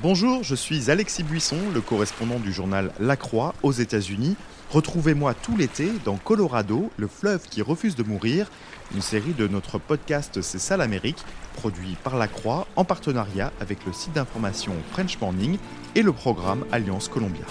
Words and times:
Bonjour, 0.00 0.44
je 0.44 0.54
suis 0.54 0.92
Alexis 0.92 1.24
Buisson, 1.24 1.58
le 1.74 1.80
correspondant 1.80 2.38
du 2.38 2.52
journal 2.52 2.92
La 3.00 3.16
Croix 3.16 3.52
aux 3.64 3.72
États-Unis. 3.72 4.36
Retrouvez-moi 4.70 5.34
tout 5.34 5.56
l'été 5.56 5.90
dans 6.04 6.14
Colorado, 6.18 6.92
le 6.96 7.08
fleuve 7.08 7.48
qui 7.48 7.62
refuse 7.62 7.96
de 7.96 8.04
mourir, 8.04 8.48
une 8.94 9.00
série 9.00 9.32
de 9.32 9.48
notre 9.48 9.78
podcast 9.78 10.40
C'est 10.40 10.60
ça 10.60 10.76
l'Amérique, 10.76 11.24
produit 11.54 11.96
par 12.04 12.16
La 12.16 12.28
Croix 12.28 12.68
en 12.76 12.84
partenariat 12.84 13.52
avec 13.60 13.84
le 13.86 13.92
site 13.92 14.12
d'information 14.12 14.74
French 14.92 15.18
Morning 15.20 15.58
et 15.96 16.02
le 16.02 16.12
programme 16.12 16.64
Alliance 16.70 17.08
Columbia. 17.08 17.46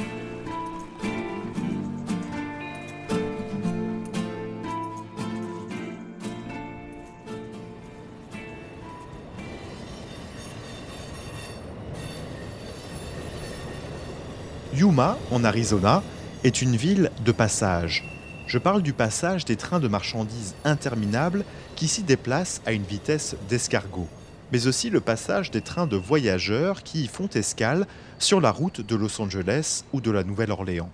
Yuma, 14.78 15.18
en 15.32 15.44
Arizona, 15.44 16.04
est 16.44 16.62
une 16.62 16.76
ville 16.76 17.10
de 17.26 17.32
passage. 17.32 18.04
Je 18.46 18.60
parle 18.60 18.84
du 18.84 18.94
passage 18.94 19.44
des 19.44 19.56
trains 19.56 19.80
de 19.80 19.88
marchandises 19.88 20.54
interminables 20.66 21.46
qui 21.76 21.88
s'y 21.88 22.04
déplacent 22.04 22.62
à 22.64 22.74
une 22.74 22.84
vitesse 22.84 23.36
d'escargot, 23.50 24.08
mais 24.52 24.68
aussi 24.68 24.92
le 24.92 25.02
passage 25.02 25.50
des 25.50 25.62
trains 25.62 25.88
de 25.88 25.96
voyageurs 25.96 26.84
qui 26.84 27.06
y 27.06 27.08
font 27.08 27.28
escale 27.30 27.88
sur 28.20 28.40
la 28.40 28.52
route 28.52 28.82
de 28.82 28.96
Los 28.96 29.20
Angeles 29.20 29.84
ou 29.94 30.00
de 30.00 30.12
la 30.12 30.24
Nouvelle-Orléans. 30.24 30.92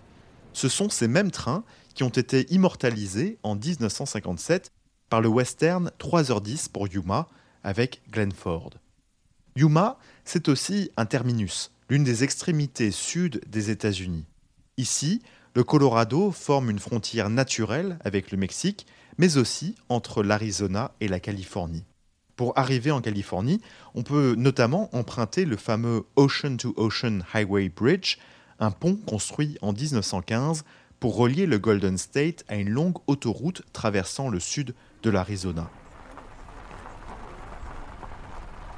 Ce 0.54 0.70
sont 0.70 0.90
ces 0.90 1.10
mêmes 1.10 1.32
trains 1.32 1.66
qui 1.94 2.04
ont 2.04 2.10
été 2.10 2.46
immortalisés 2.54 3.38
en 3.44 3.56
1957 3.56 4.72
par 5.10 5.20
le 5.20 5.28
western 5.28 5.92
3h10 6.00 6.70
pour 6.70 6.88
Yuma 6.88 7.28
avec 7.66 8.02
Glenn 8.10 8.32
Ford. 8.32 8.72
Yuma, 9.58 9.98
c'est 10.24 10.48
aussi 10.48 10.90
un 10.96 11.06
terminus, 11.06 11.70
l'une 11.94 12.04
des 12.04 12.24
extrémités 12.24 12.90
sud 12.90 13.40
des 13.48 13.70
États-Unis. 13.70 14.26
Ici, 14.78 15.22
le 15.54 15.64
Colorado 15.64 16.32
forme 16.32 16.72
une 16.72 16.80
frontière 16.80 17.30
naturelle 17.30 18.00
avec 18.04 18.32
le 18.32 18.38
Mexique, 18.40 18.88
mais 19.20 19.38
aussi 19.38 19.76
entre 19.90 20.24
l'Arizona 20.24 20.90
et 21.02 21.08
la 21.08 21.20
Californie. 21.20 21.84
Pour 22.36 22.58
arriver 22.58 22.90
en 22.90 23.00
Californie, 23.00 23.62
on 23.94 24.02
peut 24.02 24.34
notamment 24.36 24.90
emprunter 24.96 25.46
le 25.46 25.56
fameux 25.56 26.08
Ocean 26.16 26.58
to 26.58 26.74
Ocean 26.78 27.20
Highway 27.32 27.70
Bridge, 27.70 28.18
un 28.58 28.72
pont 28.72 28.96
construit 28.96 29.60
en 29.62 29.72
1915 29.72 30.64
pour 31.00 31.16
relier 31.16 31.46
le 31.46 31.60
Golden 31.60 32.00
State 32.00 32.44
à 32.48 32.56
une 32.56 32.72
longue 32.72 32.98
autoroute 33.06 33.62
traversant 33.72 34.30
le 34.30 34.40
sud 34.40 34.74
de 35.04 35.12
l'Arizona. 35.12 35.70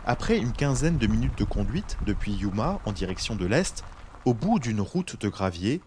Après 0.07 0.37
une 0.37 0.53
quinzaine 0.53 0.99
de 0.99 1.07
minutes 1.07 1.39
de 1.39 1.45
conduite 1.45 1.97
depuis 2.05 2.31
Yuma 2.33 2.79
en 2.85 2.91
direction 2.91 3.35
de 3.35 3.47
l'est, 3.47 3.83
au 4.23 4.35
bout 4.35 4.59
d'une 4.59 4.79
route 4.79 5.19
de 5.19 5.29
gravier, 5.29 5.81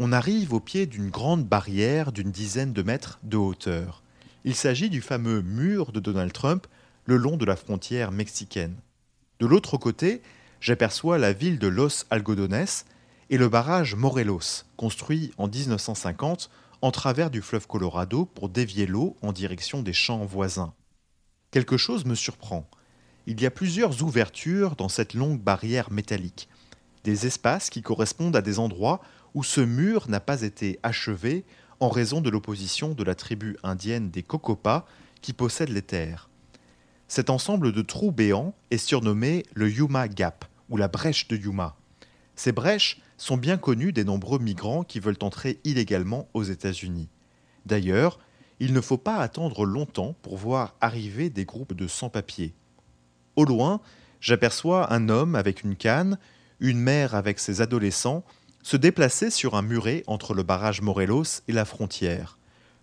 on 0.00 0.10
arrive 0.10 0.52
au 0.52 0.58
pied 0.58 0.86
d'une 0.86 1.10
grande 1.10 1.46
barrière 1.46 2.10
d'une 2.10 2.32
dizaine 2.32 2.72
de 2.72 2.82
mètres 2.82 3.20
de 3.22 3.36
hauteur. 3.36 4.02
Il 4.42 4.56
s'agit 4.56 4.90
du 4.90 5.00
fameux 5.00 5.42
mur 5.42 5.92
de 5.92 6.00
Donald 6.00 6.32
Trump 6.32 6.66
le 7.04 7.16
long 7.16 7.36
de 7.36 7.44
la 7.44 7.54
frontière 7.54 8.10
mexicaine. 8.10 8.74
De 9.38 9.46
l'autre 9.46 9.76
côté, 9.76 10.22
j'aperçois 10.60 11.18
la 11.18 11.32
ville 11.32 11.60
de 11.60 11.68
Los 11.68 12.04
Algodones 12.10 12.66
et 13.30 13.38
le 13.38 13.48
barrage 13.48 13.94
Morelos, 13.94 14.64
construit 14.76 15.30
en 15.38 15.46
1950 15.46 16.50
en 16.80 16.90
travers 16.90 17.30
du 17.30 17.40
fleuve 17.40 17.68
Colorado 17.68 18.24
pour 18.24 18.48
dévier 18.48 18.88
l'eau 18.88 19.16
en 19.22 19.32
direction 19.32 19.82
des 19.82 19.92
champs 19.92 20.24
voisins. 20.24 20.74
Quelque 21.52 21.76
chose 21.76 22.04
me 22.06 22.16
surprend 22.16 22.68
il 23.26 23.40
y 23.40 23.46
a 23.46 23.50
plusieurs 23.50 24.02
ouvertures 24.02 24.76
dans 24.76 24.88
cette 24.88 25.14
longue 25.14 25.40
barrière 25.40 25.92
métallique, 25.92 26.48
des 27.04 27.26
espaces 27.26 27.70
qui 27.70 27.82
correspondent 27.82 28.36
à 28.36 28.42
des 28.42 28.58
endroits 28.58 29.00
où 29.34 29.44
ce 29.44 29.60
mur 29.60 30.08
n'a 30.08 30.20
pas 30.20 30.42
été 30.42 30.78
achevé 30.82 31.44
en 31.80 31.88
raison 31.88 32.20
de 32.20 32.30
l'opposition 32.30 32.94
de 32.94 33.04
la 33.04 33.14
tribu 33.14 33.56
indienne 33.62 34.10
des 34.10 34.22
Cocopas 34.22 34.86
qui 35.20 35.32
possède 35.32 35.70
les 35.70 35.82
terres. 35.82 36.28
Cet 37.08 37.30
ensemble 37.30 37.72
de 37.72 37.82
trous 37.82 38.12
béants 38.12 38.54
est 38.70 38.78
surnommé 38.78 39.44
le 39.54 39.70
Yuma 39.70 40.08
Gap 40.08 40.44
ou 40.68 40.76
la 40.76 40.88
brèche 40.88 41.28
de 41.28 41.36
Yuma. 41.36 41.76
Ces 42.36 42.52
brèches 42.52 43.00
sont 43.18 43.36
bien 43.36 43.56
connues 43.56 43.92
des 43.92 44.04
nombreux 44.04 44.38
migrants 44.38 44.84
qui 44.84 44.98
veulent 44.98 45.18
entrer 45.20 45.60
illégalement 45.64 46.28
aux 46.34 46.42
États-Unis. 46.42 47.08
D'ailleurs, 47.66 48.18
il 48.60 48.72
ne 48.72 48.80
faut 48.80 48.98
pas 48.98 49.16
attendre 49.16 49.64
longtemps 49.64 50.14
pour 50.22 50.36
voir 50.36 50.74
arriver 50.80 51.30
des 51.30 51.44
groupes 51.44 51.74
de 51.74 51.86
sans-papiers. 51.86 52.54
Au 53.36 53.44
loin, 53.44 53.80
j'aperçois 54.20 54.92
un 54.92 55.08
homme 55.08 55.34
avec 55.34 55.62
une 55.62 55.76
canne, 55.76 56.18
une 56.60 56.78
mère 56.78 57.14
avec 57.14 57.38
ses 57.38 57.60
adolescents, 57.60 58.24
se 58.62 58.76
déplacer 58.76 59.30
sur 59.30 59.56
un 59.56 59.62
muret 59.62 60.04
entre 60.06 60.34
le 60.34 60.42
barrage 60.42 60.82
Morelos 60.82 61.42
et 61.48 61.52
la 61.52 61.64
frontière. 61.64 62.38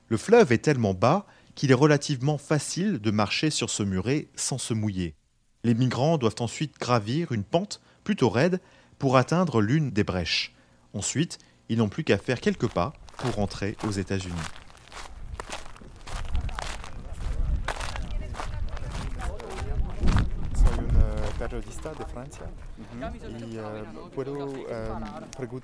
Le 0.10 0.18
fleuve 0.18 0.52
est 0.52 0.58
tellement 0.58 0.94
bas 0.94 1.26
qu'il 1.56 1.72
est 1.72 1.76
relativement 1.76 2.38
facile 2.38 3.00
de 3.00 3.12
marcher 3.12 3.50
sur 3.50 3.70
ce 3.70 3.84
muret 3.84 4.28
sans 4.36 4.58
se 4.58 4.74
mouiller. 4.74 5.16
Les 5.64 5.74
migrants 5.74 6.18
doivent 6.18 6.36
ensuite 6.40 6.80
gravir 6.80 7.32
une 7.32 7.44
pente 7.44 7.82
plutôt 8.04 8.30
raide 8.30 8.60
pour 8.98 9.18
atteindre 9.18 9.62
l'une 9.62 9.92
des 9.92 10.04
brèches. 10.04 10.54
Ensuite, 10.94 11.38
ils 11.70 11.78
n'ont 11.78 11.90
plus 11.90 12.04
qu'à 12.04 12.18
faire 12.18 12.42
quelques 12.42 12.70
pas 12.70 12.94
pour 13.18 13.36
rentrer 13.36 13.78
aux 13.86 13.92
États-Unis. 13.92 14.36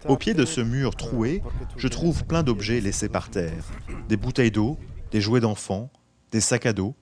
Au 0.07 0.17
pied 0.17 0.33
de 0.33 0.45
ce 0.45 0.61
mur 0.61 0.95
troué, 0.95 1.41
je 1.77 1.87
trouve 1.87 2.25
plein 2.25 2.43
d'objets 2.43 2.81
laissés 2.81 3.09
par 3.09 3.29
terre. 3.29 3.63
Des 4.07 4.17
bouteilles 4.17 4.51
d'eau, 4.51 4.77
des 5.11 5.21
jouets 5.21 5.39
d'enfants, 5.39 5.91
des 6.31 6.41
sacs 6.41 6.65
à 6.65 6.73
dos. 6.73 6.95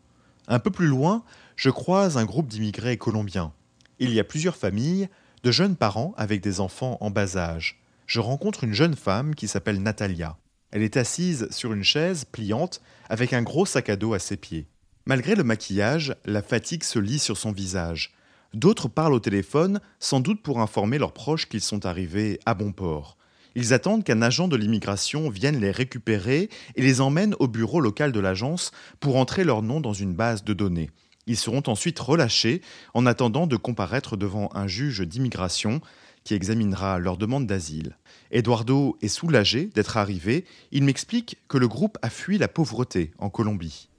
Un 0.48 0.60
peu 0.60 0.72
plus 0.72 0.88
loin, 0.88 1.24
je 1.56 1.70
croise 1.70 2.18
un 2.18 2.26
groupe 2.26 2.48
d'immigrés 2.48 2.98
colombiens. 2.98 3.54
Il 4.00 4.12
y 4.12 4.20
a 4.20 4.24
plusieurs 4.24 4.58
familles, 4.58 5.08
de 5.44 5.52
jeunes 5.52 5.76
parents 5.76 6.14
avec 6.18 6.42
des 6.42 6.60
enfants 6.60 6.98
en 7.02 7.10
bas 7.10 7.38
âge. 7.38 7.82
Je 8.08 8.20
rencontre 8.20 8.64
une 8.64 8.74
jeune 8.74 8.96
femme 8.96 9.36
qui 9.36 9.48
s'appelle 9.48 9.82
Natalia. 9.82 10.38
Elle 10.72 10.82
est 10.82 10.98
assise 10.98 11.48
sur 11.52 11.72
une 11.74 11.84
chaise 11.84 12.26
pliante 12.26 12.82
avec 13.10 13.34
un 13.34 13.44
gros 13.44 13.66
sac 13.66 13.90
à 13.90 13.96
dos 13.96 14.14
à 14.14 14.20
ses 14.20 14.38
pieds. 14.38 14.68
Malgré 15.06 15.36
le 15.36 15.44
maquillage, 15.44 16.16
la 16.26 16.42
fatigue 16.42 16.84
se 16.84 16.98
lit 16.98 17.20
sur 17.20 17.38
son 17.38 17.52
visage. 17.52 18.14
D'autres 18.54 18.88
parlent 18.88 19.14
au 19.14 19.20
téléphone, 19.20 19.80
sans 20.00 20.20
doute 20.20 20.44
pour 20.44 20.62
informer 20.62 21.00
leurs 21.00 21.14
proches 21.14 21.50
qu'ils 21.50 21.62
sont 21.62 21.86
arrivés 21.86 22.40
à 22.46 22.54
bon 22.54 22.72
port. 22.72 23.18
Ils 23.56 23.74
attendent 23.74 24.04
qu'un 24.04 24.22
agent 24.22 24.48
de 24.48 24.56
l'immigration 24.56 25.30
vienne 25.30 25.60
les 25.60 25.72
récupérer 25.72 26.50
et 26.76 26.82
les 26.82 27.02
emmène 27.02 27.36
au 27.40 27.48
bureau 27.48 27.80
local 27.80 28.12
de 28.12 28.20
l'agence 28.20 28.72
pour 29.00 29.18
entrer 29.18 29.44
leur 29.44 29.62
nom 29.62 29.80
dans 29.80 29.94
une 29.94 30.14
base 30.14 30.44
de 30.44 30.54
données. 30.54 30.90
Ils 31.26 31.38
seront 31.38 31.64
ensuite 31.68 32.00
relâchés 32.00 32.62
en 32.94 33.06
attendant 33.06 33.48
de 33.48 33.56
comparaître 33.56 34.18
devant 34.18 34.50
un 34.54 34.68
juge 34.68 35.02
d'immigration 35.02 35.82
qui 36.24 36.34
examinera 36.34 37.00
leur 37.00 37.18
demande 37.18 37.48
d'asile. 37.48 37.98
Eduardo 38.32 38.98
est 39.02 39.08
soulagé 39.08 39.66
d'être 39.66 39.98
arrivé. 39.98 40.46
Il 40.72 40.84
m'explique 40.84 41.38
que 41.48 41.58
le 41.58 41.68
groupe 41.68 41.98
a 42.02 42.10
fui 42.10 42.38
la 42.38 42.48
pauvreté 42.48 43.12
en 43.18 43.30
Colombie. 43.30 43.90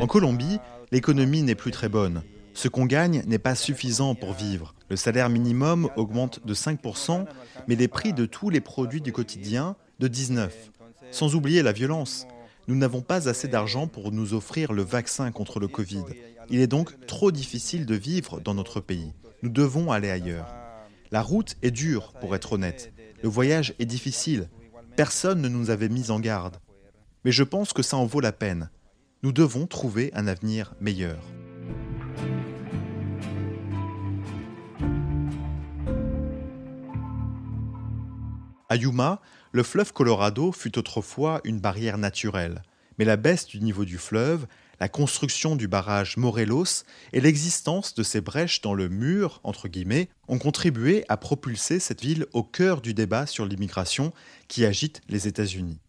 En 0.00 0.06
Colombie, 0.06 0.58
l'économie 0.92 1.42
n'est 1.42 1.54
plus 1.54 1.70
très 1.70 1.88
bonne. 1.88 2.22
Ce 2.52 2.68
qu'on 2.68 2.86
gagne 2.86 3.22
n'est 3.26 3.38
pas 3.38 3.54
suffisant 3.54 4.14
pour 4.14 4.32
vivre. 4.32 4.74
Le 4.88 4.96
salaire 4.96 5.28
minimum 5.28 5.88
augmente 5.96 6.46
de 6.46 6.54
5%, 6.54 7.26
mais 7.66 7.74
les 7.74 7.88
prix 7.88 8.12
de 8.12 8.26
tous 8.26 8.50
les 8.50 8.60
produits 8.60 9.00
du 9.00 9.12
quotidien 9.12 9.76
de 9.98 10.08
19%. 10.08 10.50
Sans 11.10 11.34
oublier 11.34 11.62
la 11.62 11.72
violence. 11.72 12.26
Nous 12.66 12.76
n'avons 12.76 13.02
pas 13.02 13.28
assez 13.28 13.46
d'argent 13.46 13.86
pour 13.86 14.10
nous 14.10 14.34
offrir 14.34 14.72
le 14.72 14.82
vaccin 14.82 15.30
contre 15.32 15.60
le 15.60 15.68
Covid. 15.68 16.04
Il 16.48 16.60
est 16.60 16.66
donc 16.66 17.06
trop 17.06 17.30
difficile 17.30 17.86
de 17.86 17.94
vivre 17.94 18.40
dans 18.40 18.54
notre 18.54 18.80
pays. 18.80 19.12
Nous 19.42 19.50
devons 19.50 19.92
aller 19.92 20.10
ailleurs. 20.10 20.46
La 21.10 21.22
route 21.22 21.56
est 21.62 21.70
dure, 21.70 22.12
pour 22.20 22.34
être 22.34 22.54
honnête. 22.54 22.92
Le 23.22 23.28
voyage 23.28 23.74
est 23.78 23.86
difficile. 23.86 24.48
Personne 24.96 25.40
ne 25.40 25.48
nous 25.48 25.70
avait 25.70 25.88
mis 25.88 26.10
en 26.10 26.20
garde. 26.20 26.56
Mais 27.24 27.32
je 27.32 27.42
pense 27.42 27.72
que 27.72 27.82
ça 27.82 27.96
en 27.96 28.06
vaut 28.06 28.20
la 28.20 28.32
peine. 28.32 28.70
Nous 29.24 29.32
devons 29.32 29.66
trouver 29.66 30.10
un 30.12 30.26
avenir 30.26 30.74
meilleur. 30.82 31.18
À 38.68 38.76
Yuma, 38.76 39.22
le 39.52 39.62
fleuve 39.62 39.94
Colorado 39.94 40.52
fut 40.52 40.78
autrefois 40.78 41.40
une 41.44 41.58
barrière 41.58 41.96
naturelle, 41.96 42.60
mais 42.98 43.06
la 43.06 43.16
baisse 43.16 43.46
du 43.46 43.60
niveau 43.60 43.86
du 43.86 43.96
fleuve, 43.96 44.46
la 44.78 44.90
construction 44.90 45.56
du 45.56 45.68
barrage 45.68 46.18
Morelos 46.18 46.84
et 47.14 47.22
l'existence 47.22 47.94
de 47.94 48.02
ces 48.02 48.20
brèches 48.20 48.60
dans 48.60 48.74
le 48.74 48.90
mur, 48.90 49.40
entre 49.42 49.68
guillemets, 49.68 50.10
ont 50.28 50.38
contribué 50.38 51.06
à 51.08 51.16
propulser 51.16 51.80
cette 51.80 52.02
ville 52.02 52.26
au 52.34 52.42
cœur 52.42 52.82
du 52.82 52.92
débat 52.92 53.24
sur 53.24 53.46
l'immigration 53.46 54.12
qui 54.48 54.66
agite 54.66 55.00
les 55.08 55.28
États-Unis. 55.28 55.80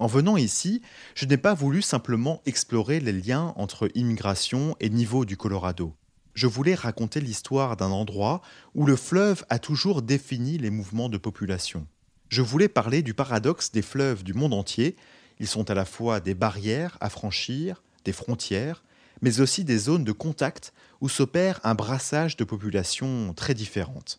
En 0.00 0.06
venant 0.06 0.38
ici, 0.38 0.80
je 1.14 1.26
n'ai 1.26 1.36
pas 1.36 1.52
voulu 1.52 1.82
simplement 1.82 2.40
explorer 2.46 3.00
les 3.00 3.12
liens 3.12 3.52
entre 3.56 3.90
immigration 3.94 4.74
et 4.80 4.88
niveau 4.88 5.26
du 5.26 5.36
Colorado. 5.36 5.94
Je 6.32 6.46
voulais 6.46 6.74
raconter 6.74 7.20
l'histoire 7.20 7.76
d'un 7.76 7.90
endroit 7.90 8.40
où 8.74 8.86
le 8.86 8.96
fleuve 8.96 9.44
a 9.50 9.58
toujours 9.58 10.00
défini 10.00 10.56
les 10.56 10.70
mouvements 10.70 11.10
de 11.10 11.18
population. 11.18 11.86
Je 12.30 12.40
voulais 12.40 12.68
parler 12.68 13.02
du 13.02 13.12
paradoxe 13.12 13.72
des 13.72 13.82
fleuves 13.82 14.24
du 14.24 14.32
monde 14.32 14.54
entier. 14.54 14.96
Ils 15.38 15.46
sont 15.46 15.68
à 15.70 15.74
la 15.74 15.84
fois 15.84 16.20
des 16.20 16.34
barrières 16.34 16.96
à 17.02 17.10
franchir, 17.10 17.82
des 18.06 18.12
frontières, 18.12 18.82
mais 19.20 19.40
aussi 19.40 19.64
des 19.64 19.76
zones 19.76 20.04
de 20.04 20.12
contact 20.12 20.72
où 21.02 21.10
s'opère 21.10 21.60
un 21.62 21.74
brassage 21.74 22.38
de 22.38 22.44
populations 22.44 23.34
très 23.34 23.52
différentes. 23.52 24.18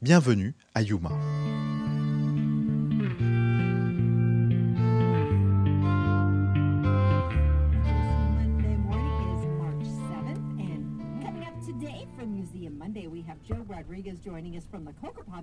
Bienvenue 0.00 0.54
à 0.74 0.80
Yuma. 0.80 1.10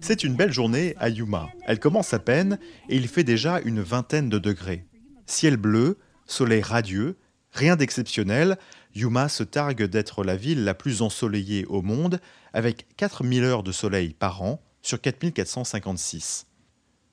C'est 0.02 0.24
une 0.24 0.36
belle 0.36 0.54
journée 0.54 0.96
à 0.98 1.10
Yuma. 1.10 1.50
Elle 1.66 1.80
commence 1.80 2.14
à 2.14 2.20
peine 2.20 2.60
et 2.90 2.96
il 2.96 3.08
fait 3.08 3.24
déjà 3.24 3.60
une 3.62 3.82
vingtaine 3.82 4.30
de 4.30 4.40
degrés. 4.40 4.86
Ciel 5.26 5.58
bleu, 5.58 5.98
soleil 6.26 6.62
radieux, 6.62 7.18
rien 7.52 7.76
d'exceptionnel. 7.76 8.58
Yuma 8.94 9.30
se 9.30 9.44
targue 9.44 9.84
d'être 9.84 10.24
la 10.24 10.36
ville 10.36 10.64
la 10.64 10.74
plus 10.74 11.02
ensoleillée 11.02 11.66
au 11.66 11.82
monde, 11.82 12.20
avec 12.54 12.88
4000 12.98 13.44
heures 13.44 13.64
de 13.64 13.72
soleil 13.72 14.14
par 14.14 14.42
an 14.42 14.62
sur 14.82 15.02
4456. 15.02 16.46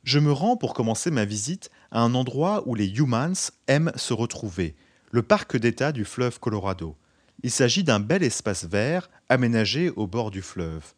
Je 0.05 0.19
me 0.19 0.33
rends 0.33 0.57
pour 0.57 0.75
commencer 0.75 1.11
ma 1.11 1.25
visite 1.25 1.71
à 1.91 2.01
un 2.01 2.15
endroit 2.15 2.63
où 2.67 2.75
les 2.75 2.89
humans 2.99 3.51
aiment 3.69 3.93
se 3.97 4.13
retrouver, 4.13 4.75
le 5.11 5.23
parc 5.23 5.57
d'État 5.57 5.93
du 5.93 6.05
fleuve 6.05 6.41
Colorado. 6.41 6.97
Il 7.43 7.51
s'agit 7.51 7.85
d'un 7.85 8.01
bel 8.01 8.23
espace 8.23 8.65
vert 8.65 9.11
aménagé 9.29 9.91
au 9.91 10.07
bord 10.07 10.31
du 10.31 10.43
fleuve. 10.43 10.93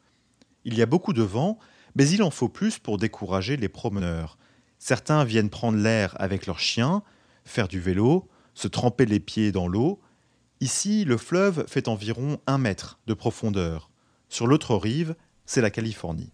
Il 0.65 0.77
y 0.77 0.83
a 0.83 0.87
beaucoup 0.87 1.13
de 1.13 1.23
vent, 1.23 1.59
mais 1.95 2.09
il 2.09 2.23
en 2.23 2.31
faut 2.31 2.49
plus 2.49 2.79
pour 2.79 2.99
décourager 2.99 3.57
les 3.57 3.69
promeneurs. 3.69 4.39
Certains 4.79 5.25
viennent 5.25 5.51
prendre 5.51 5.79
l'air 5.79 6.15
avec 6.19 6.47
leurs 6.47 6.59
chiens, 6.59 7.03
faire 7.45 7.69
du 7.69 7.81
vélo, 7.81 8.29
se 8.55 8.69
tremper 8.69 9.07
les 9.07 9.21
pieds 9.21 9.53
dans 9.53 9.69
l'eau. 9.69 10.01
Ici, 10.61 11.05
le 11.05 11.17
fleuve 11.17 11.65
fait 11.69 11.89
environ 11.89 12.39
un 12.47 12.59
mètre 12.59 12.99
de 13.07 13.15
profondeur. 13.15 13.91
Sur 14.29 14.47
l'autre 14.47 14.77
rive, 14.77 15.15
c'est 15.47 15.61
la 15.61 15.71
Californie. 15.71 16.33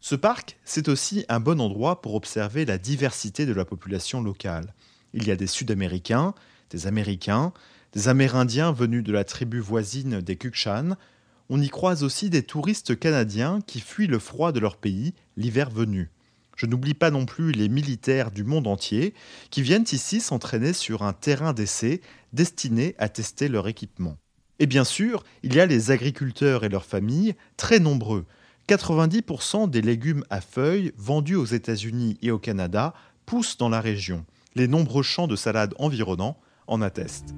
Ce 0.00 0.14
parc, 0.14 0.58
c'est 0.64 0.88
aussi 0.88 1.24
un 1.28 1.40
bon 1.40 1.60
endroit 1.60 2.00
pour 2.00 2.14
observer 2.14 2.64
la 2.64 2.78
diversité 2.78 3.44
de 3.46 3.52
la 3.52 3.64
population 3.64 4.22
locale. 4.22 4.74
Il 5.12 5.26
y 5.26 5.30
a 5.30 5.36
des 5.36 5.46
Sud-Américains, 5.46 6.34
des 6.70 6.86
Américains, 6.86 7.52
des 7.92 8.08
Amérindiens 8.08 8.72
venus 8.72 9.04
de 9.04 9.12
la 9.12 9.24
tribu 9.24 9.60
voisine 9.60 10.20
des 10.20 10.36
Kukshan, 10.36 10.96
on 11.50 11.60
y 11.60 11.68
croise 11.68 12.04
aussi 12.04 12.30
des 12.30 12.44
touristes 12.44 12.98
canadiens 12.98 13.58
qui 13.66 13.80
fuient 13.80 14.06
le 14.06 14.20
froid 14.20 14.52
de 14.52 14.60
leur 14.60 14.76
pays 14.76 15.14
l'hiver 15.36 15.68
venu. 15.68 16.08
Je 16.56 16.66
n'oublie 16.66 16.94
pas 16.94 17.10
non 17.10 17.26
plus 17.26 17.50
les 17.50 17.68
militaires 17.68 18.30
du 18.30 18.44
monde 18.44 18.68
entier 18.68 19.14
qui 19.50 19.60
viennent 19.60 19.86
ici 19.90 20.20
s'entraîner 20.20 20.72
sur 20.72 21.02
un 21.02 21.12
terrain 21.12 21.52
d'essai 21.52 22.02
destiné 22.32 22.94
à 22.98 23.08
tester 23.08 23.48
leur 23.48 23.66
équipement. 23.66 24.16
Et 24.60 24.66
bien 24.66 24.84
sûr, 24.84 25.24
il 25.42 25.54
y 25.54 25.60
a 25.60 25.66
les 25.66 25.90
agriculteurs 25.90 26.64
et 26.64 26.68
leurs 26.68 26.84
familles, 26.84 27.34
très 27.56 27.80
nombreux. 27.80 28.26
90% 28.68 29.68
des 29.68 29.82
légumes 29.82 30.22
à 30.30 30.40
feuilles 30.40 30.92
vendus 30.96 31.34
aux 31.34 31.46
États-Unis 31.46 32.16
et 32.22 32.30
au 32.30 32.38
Canada 32.38 32.94
poussent 33.26 33.56
dans 33.56 33.70
la 33.70 33.80
région. 33.80 34.24
Les 34.54 34.68
nombreux 34.68 35.02
champs 35.02 35.26
de 35.26 35.36
salade 35.36 35.74
environnants 35.78 36.38
en 36.68 36.80
attestent. 36.82 37.34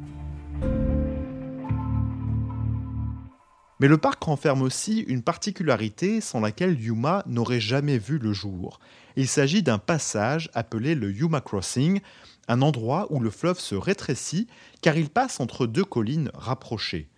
Mais 3.82 3.88
le 3.88 3.98
parc 3.98 4.22
renferme 4.22 4.62
aussi 4.62 5.00
une 5.00 5.22
particularité 5.22 6.20
sans 6.20 6.38
laquelle 6.38 6.80
Yuma 6.80 7.24
n'aurait 7.26 7.58
jamais 7.58 7.98
vu 7.98 8.18
le 8.18 8.32
jour. 8.32 8.78
Il 9.16 9.26
s'agit 9.26 9.64
d'un 9.64 9.78
passage 9.78 10.50
appelé 10.54 10.94
le 10.94 11.10
Yuma 11.10 11.40
Crossing, 11.40 12.00
un 12.46 12.62
endroit 12.62 13.08
où 13.10 13.18
le 13.18 13.30
fleuve 13.30 13.58
se 13.58 13.74
rétrécit 13.74 14.46
car 14.82 14.96
il 14.96 15.10
passe 15.10 15.40
entre 15.40 15.66
deux 15.66 15.84
collines 15.84 16.30
rapprochées. 16.32 17.08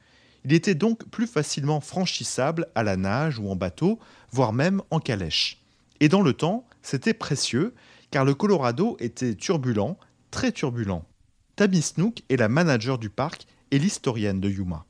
Il 0.47 0.55
était 0.55 0.75
donc 0.75 1.07
plus 1.11 1.27
facilement 1.27 1.83
franchissable 1.83 2.67
à 2.75 2.83
la 2.83 2.97
nage 2.97 3.39
ou 3.39 3.51
en 3.51 3.57
bateau, 3.57 3.99
voire 4.31 4.55
même 4.55 4.81
en 4.91 5.01
calèche. 5.01 5.63
Et 6.01 6.09
dans 6.09 6.23
le 6.23 6.33
temps, 6.33 6.67
c'était 6.81 7.13
précieux 7.13 7.75
car 8.11 8.25
le 8.25 8.33
Colorado 8.33 8.97
était 9.01 9.35
turbulent, 9.35 9.99
très 10.31 10.51
turbulent. 10.51 11.05
Tammy 11.57 11.83
Snook 11.83 12.23
est 12.31 12.39
la 12.39 12.49
manager 12.49 12.97
du 12.97 13.11
parc 13.11 13.47
et 13.71 13.79
l'historienne 13.79 14.41
de 14.41 14.49
Yuma. 14.49 14.87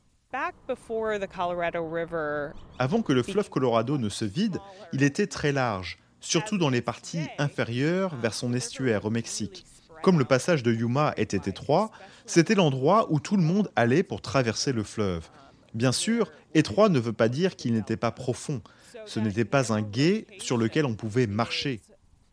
Avant 2.77 3.01
que 3.01 3.13
le 3.13 3.23
fleuve 3.23 3.49
Colorado 3.49 3.97
ne 3.97 4.09
se 4.09 4.25
vide, 4.25 4.57
il 4.91 5.01
était 5.01 5.27
très 5.27 5.53
large, 5.53 5.97
surtout 6.19 6.57
dans 6.57 6.69
les 6.69 6.81
parties 6.81 7.25
inférieures 7.37 8.13
vers 8.17 8.33
son 8.33 8.53
estuaire 8.53 9.05
au 9.05 9.09
Mexique. 9.09 9.65
Comme 10.01 10.19
le 10.19 10.25
passage 10.25 10.61
de 10.61 10.73
Yuma 10.73 11.13
était 11.15 11.49
étroit, 11.49 11.89
c'était 12.25 12.55
l'endroit 12.55 13.07
où 13.11 13.21
tout 13.21 13.37
le 13.37 13.43
monde 13.43 13.71
allait 13.77 14.03
pour 14.03 14.21
traverser 14.21 14.73
le 14.73 14.83
fleuve. 14.83 15.29
Bien 15.73 15.93
sûr, 15.93 16.29
étroit 16.53 16.89
ne 16.89 16.99
veut 16.99 17.13
pas 17.13 17.29
dire 17.29 17.55
qu'il 17.55 17.73
n'était 17.73 17.95
pas 17.95 18.11
profond. 18.11 18.61
Ce 19.05 19.21
n'était 19.21 19.45
pas 19.45 19.71
un 19.71 19.81
gué 19.81 20.27
sur 20.39 20.57
lequel 20.57 20.85
on 20.85 20.95
pouvait 20.95 21.27
marcher. 21.27 21.79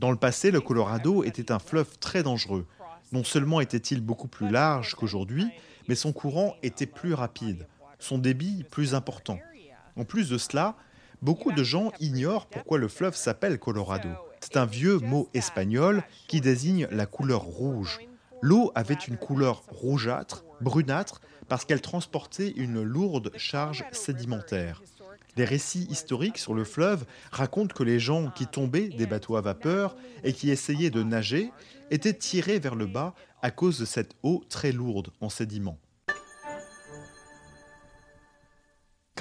Dans 0.00 0.10
le 0.10 0.16
passé, 0.16 0.50
le 0.50 0.60
Colorado 0.60 1.22
était 1.22 1.52
un 1.52 1.60
fleuve 1.60 1.98
très 2.00 2.24
dangereux. 2.24 2.66
Non 3.12 3.22
seulement 3.22 3.60
était-il 3.60 4.00
beaucoup 4.00 4.28
plus 4.28 4.48
large 4.48 4.96
qu'aujourd'hui, 4.96 5.46
mais 5.86 5.94
son 5.94 6.12
courant 6.12 6.56
était 6.64 6.86
plus 6.86 7.14
rapide 7.14 7.68
son 8.02 8.18
débit 8.18 8.64
plus 8.64 8.94
important. 8.94 9.38
En 9.96 10.04
plus 10.04 10.28
de 10.28 10.36
cela, 10.36 10.74
beaucoup 11.22 11.52
de 11.52 11.62
gens 11.62 11.92
ignorent 12.00 12.46
pourquoi 12.46 12.78
le 12.78 12.88
fleuve 12.88 13.14
s'appelle 13.14 13.58
Colorado. 13.58 14.08
C'est 14.40 14.56
un 14.56 14.66
vieux 14.66 14.98
mot 14.98 15.28
espagnol 15.34 16.02
qui 16.26 16.40
désigne 16.40 16.88
la 16.90 17.06
couleur 17.06 17.42
rouge. 17.42 18.00
L'eau 18.40 18.72
avait 18.74 18.94
une 18.94 19.16
couleur 19.16 19.62
rougeâtre, 19.68 20.44
brunâtre, 20.60 21.20
parce 21.48 21.64
qu'elle 21.64 21.80
transportait 21.80 22.52
une 22.56 22.82
lourde 22.82 23.30
charge 23.36 23.84
sédimentaire. 23.92 24.82
Les 25.36 25.44
récits 25.44 25.86
historiques 25.88 26.38
sur 26.38 26.54
le 26.54 26.64
fleuve 26.64 27.04
racontent 27.30 27.74
que 27.74 27.84
les 27.84 28.00
gens 28.00 28.30
qui 28.30 28.46
tombaient 28.46 28.88
des 28.88 29.06
bateaux 29.06 29.36
à 29.36 29.40
vapeur 29.40 29.94
et 30.24 30.32
qui 30.32 30.50
essayaient 30.50 30.90
de 30.90 31.04
nager 31.04 31.52
étaient 31.90 32.14
tirés 32.14 32.58
vers 32.58 32.74
le 32.74 32.86
bas 32.86 33.14
à 33.42 33.50
cause 33.50 33.78
de 33.78 33.84
cette 33.84 34.14
eau 34.24 34.42
très 34.48 34.72
lourde 34.72 35.10
en 35.20 35.28
sédiments. 35.28 35.78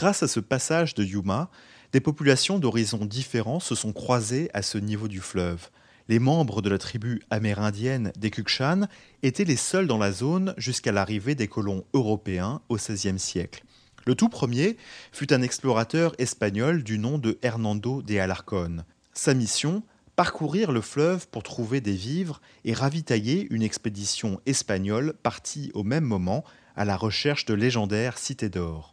Grâce 0.01 0.23
à 0.23 0.27
ce 0.27 0.39
passage 0.39 0.95
de 0.95 1.03
Yuma, 1.03 1.51
des 1.91 1.99
populations 1.99 2.57
d'horizons 2.57 3.05
différents 3.05 3.59
se 3.59 3.75
sont 3.75 3.93
croisées 3.93 4.49
à 4.51 4.63
ce 4.63 4.79
niveau 4.79 5.07
du 5.07 5.19
fleuve. 5.19 5.69
Les 6.09 6.17
membres 6.17 6.63
de 6.63 6.71
la 6.71 6.79
tribu 6.79 7.21
amérindienne 7.29 8.11
des 8.17 8.31
Kukshan 8.31 8.87
étaient 9.21 9.43
les 9.43 9.55
seuls 9.55 9.85
dans 9.85 9.99
la 9.99 10.11
zone 10.11 10.55
jusqu'à 10.57 10.91
l'arrivée 10.91 11.35
des 11.35 11.47
colons 11.47 11.85
européens 11.93 12.63
au 12.67 12.77
XVIe 12.77 13.19
siècle. 13.19 13.63
Le 14.07 14.15
tout 14.15 14.27
premier 14.27 14.75
fut 15.11 15.31
un 15.33 15.43
explorateur 15.43 16.15
espagnol 16.17 16.81
du 16.81 16.97
nom 16.97 17.19
de 17.19 17.37
Hernando 17.43 18.01
de 18.01 18.17
Alarcón. 18.17 18.83
Sa 19.13 19.35
mission 19.35 19.83
parcourir 20.15 20.71
le 20.71 20.81
fleuve 20.81 21.27
pour 21.27 21.43
trouver 21.43 21.79
des 21.79 21.93
vivres 21.93 22.41
et 22.65 22.73
ravitailler 22.73 23.45
une 23.51 23.61
expédition 23.61 24.41
espagnole 24.47 25.13
partie 25.21 25.69
au 25.75 25.83
même 25.83 26.05
moment 26.05 26.43
à 26.75 26.85
la 26.85 26.97
recherche 26.97 27.45
de 27.45 27.53
légendaires 27.53 28.17
cités 28.17 28.49
d'or. 28.49 28.90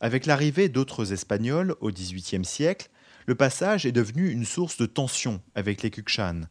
Avec 0.00 0.26
l'arrivée 0.26 0.68
d'autres 0.68 1.12
Espagnols 1.12 1.74
au 1.80 1.90
XVIIIe 1.90 2.44
siècle, 2.44 2.88
le 3.26 3.34
passage 3.34 3.84
est 3.84 3.92
devenu 3.92 4.30
une 4.30 4.44
source 4.44 4.76
de 4.76 4.86
tension 4.86 5.42
avec 5.56 5.82
les 5.82 5.90
Kukshan. 5.90 6.42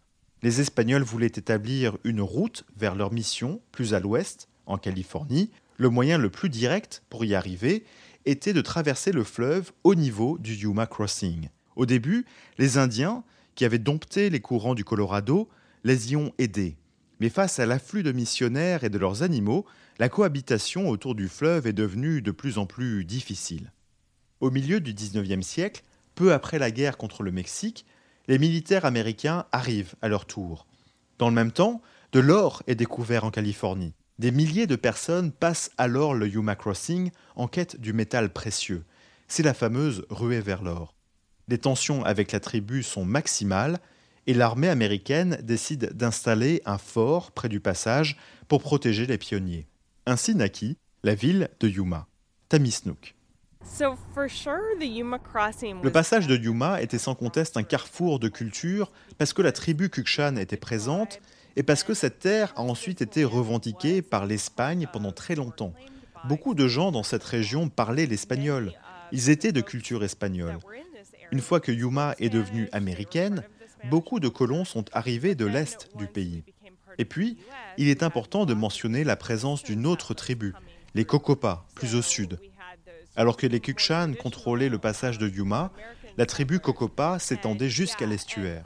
Les 0.43 0.59
Espagnols 0.59 1.03
voulaient 1.03 1.27
établir 1.27 1.97
une 2.03 2.21
route 2.21 2.65
vers 2.75 2.93
leur 2.93 3.13
mission, 3.13 3.61
plus 3.71 3.93
à 3.93 4.01
l'ouest, 4.01 4.49
en 4.65 4.77
Californie. 4.77 5.49
Le 5.77 5.89
moyen 5.89 6.17
le 6.17 6.29
plus 6.29 6.49
direct 6.49 7.03
pour 7.09 7.23
y 7.23 7.35
arriver 7.35 7.85
était 8.25 8.53
de 8.53 8.61
traverser 8.61 9.13
le 9.13 9.23
fleuve 9.23 9.71
au 9.85 9.95
niveau 9.95 10.37
du 10.37 10.53
Yuma 10.53 10.85
Crossing. 10.85 11.47
Au 11.77 11.85
début, 11.85 12.25
les 12.57 12.77
Indiens, 12.77 13.23
qui 13.55 13.63
avaient 13.63 13.79
dompté 13.79 14.29
les 14.29 14.41
courants 14.41 14.75
du 14.75 14.83
Colorado, 14.83 15.47
les 15.85 16.11
y 16.11 16.15
ont 16.17 16.33
aidés. 16.37 16.75
Mais 17.19 17.29
face 17.29 17.59
à 17.59 17.65
l'afflux 17.65 18.03
de 18.03 18.11
missionnaires 18.11 18.83
et 18.83 18.89
de 18.89 18.97
leurs 18.97 19.23
animaux, 19.23 19.65
la 19.99 20.09
cohabitation 20.09 20.89
autour 20.89 21.15
du 21.15 21.27
fleuve 21.27 21.65
est 21.67 21.73
devenue 21.73 22.21
de 22.21 22.31
plus 22.31 22.57
en 22.57 22.65
plus 22.65 23.05
difficile. 23.05 23.71
Au 24.39 24.51
milieu 24.51 24.79
du 24.79 24.93
XIXe 24.93 25.45
siècle, 25.45 25.83
peu 26.13 26.33
après 26.33 26.59
la 26.59 26.69
guerre 26.69 26.97
contre 26.97 27.23
le 27.23 27.31
Mexique, 27.31 27.85
les 28.27 28.37
militaires 28.37 28.85
américains 28.85 29.45
arrivent 29.51 29.95
à 30.01 30.09
leur 30.09 30.25
tour. 30.25 30.67
Dans 31.17 31.29
le 31.29 31.35
même 31.35 31.51
temps, 31.51 31.81
de 32.11 32.19
l'or 32.19 32.61
est 32.67 32.75
découvert 32.75 33.23
en 33.23 33.31
Californie. 33.31 33.93
Des 34.19 34.31
milliers 34.31 34.67
de 34.67 34.75
personnes 34.75 35.31
passent 35.31 35.71
alors 35.77 36.13
le 36.13 36.27
Yuma 36.27 36.55
Crossing 36.55 37.11
en 37.35 37.47
quête 37.47 37.79
du 37.79 37.93
métal 37.93 38.31
précieux. 38.31 38.83
C'est 39.27 39.43
la 39.43 39.53
fameuse 39.53 40.05
ruée 40.09 40.41
vers 40.41 40.63
l'or. 40.63 40.95
Les 41.47 41.57
tensions 41.57 42.03
avec 42.03 42.31
la 42.31 42.39
tribu 42.39 42.83
sont 42.83 43.05
maximales 43.05 43.79
et 44.27 44.33
l'armée 44.33 44.67
américaine 44.67 45.39
décide 45.41 45.93
d'installer 45.93 46.61
un 46.65 46.77
fort 46.77 47.31
près 47.31 47.49
du 47.49 47.59
passage 47.59 48.17
pour 48.47 48.61
protéger 48.61 49.07
les 49.07 49.17
pionniers. 49.17 49.65
Ainsi 50.05 50.35
naquit 50.35 50.77
la 51.03 51.15
ville 51.15 51.49
de 51.59 51.69
Yuma, 51.69 52.07
Tamisnook. 52.49 53.15
Le 55.83 55.89
passage 55.89 56.27
de 56.27 56.35
Yuma 56.35 56.81
était 56.81 56.97
sans 56.97 57.15
conteste 57.15 57.57
un 57.57 57.63
carrefour 57.63 58.19
de 58.19 58.27
culture 58.27 58.91
parce 59.17 59.33
que 59.33 59.41
la 59.41 59.51
tribu 59.51 59.89
Kukshan 59.89 60.37
était 60.37 60.57
présente 60.57 61.19
et 61.55 61.63
parce 61.63 61.83
que 61.83 61.93
cette 61.93 62.19
terre 62.19 62.53
a 62.55 62.61
ensuite 62.61 63.01
été 63.01 63.23
revendiquée 63.23 64.01
par 64.01 64.25
l'Espagne 64.25 64.87
pendant 64.91 65.11
très 65.11 65.35
longtemps. 65.35 65.73
Beaucoup 66.25 66.53
de 66.53 66.67
gens 66.67 66.91
dans 66.91 67.03
cette 67.03 67.23
région 67.23 67.69
parlaient 67.69 68.05
l'espagnol. 68.05 68.73
Ils 69.11 69.29
étaient 69.29 69.51
de 69.51 69.61
culture 69.61 70.03
espagnole. 70.03 70.57
Une 71.31 71.41
fois 71.41 71.59
que 71.59 71.71
Yuma 71.71 72.15
est 72.19 72.29
devenue 72.29 72.69
américaine, 72.71 73.43
beaucoup 73.85 74.19
de 74.19 74.27
colons 74.27 74.65
sont 74.65 74.85
arrivés 74.93 75.35
de 75.35 75.45
l'est 75.45 75.89
du 75.95 76.07
pays. 76.07 76.43
Et 76.97 77.05
puis, 77.05 77.37
il 77.77 77.89
est 77.89 78.03
important 78.03 78.45
de 78.45 78.53
mentionner 78.53 79.03
la 79.03 79.15
présence 79.15 79.63
d'une 79.63 79.85
autre 79.85 80.13
tribu, 80.13 80.53
les 80.95 81.05
Kokopa, 81.05 81.65
plus 81.75 81.95
au 81.95 82.01
sud. 82.01 82.39
Alors 83.15 83.37
que 83.37 83.47
les 83.47 83.59
Kukshan 83.59 84.13
contrôlaient 84.13 84.69
le 84.69 84.79
passage 84.79 85.17
de 85.17 85.27
Yuma, 85.27 85.71
la 86.17 86.25
tribu 86.25 86.59
Kokopa 86.59 87.19
s'étendait 87.19 87.69
jusqu'à 87.69 88.05
l'estuaire. 88.05 88.65